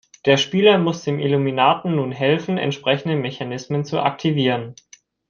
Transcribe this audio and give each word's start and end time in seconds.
Der 0.25 0.37
Spieler 0.37 0.79
muss 0.79 1.03
dem 1.03 1.19
Illuminaten 1.19 1.95
nun 1.97 2.11
helfen, 2.11 2.57
entsprechende 2.57 3.15
Mechanismen 3.17 3.85
zu 3.85 3.99
aktivieren. 4.01 4.73